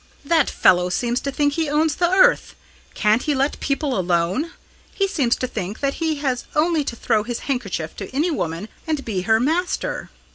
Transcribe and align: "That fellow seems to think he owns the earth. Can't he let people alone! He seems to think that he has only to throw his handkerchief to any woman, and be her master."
"That 0.25 0.49
fellow 0.49 0.89
seems 0.89 1.19
to 1.19 1.31
think 1.31 1.53
he 1.53 1.69
owns 1.69 1.93
the 1.93 2.09
earth. 2.09 2.55
Can't 2.95 3.21
he 3.21 3.35
let 3.35 3.59
people 3.59 3.95
alone! 3.95 4.49
He 4.91 5.07
seems 5.07 5.35
to 5.35 5.45
think 5.45 5.79
that 5.79 5.93
he 6.01 6.15
has 6.15 6.45
only 6.55 6.83
to 6.85 6.95
throw 6.95 7.21
his 7.21 7.41
handkerchief 7.41 7.95
to 7.97 8.09
any 8.11 8.31
woman, 8.31 8.67
and 8.87 9.05
be 9.05 9.21
her 9.21 9.39
master." 9.39 10.09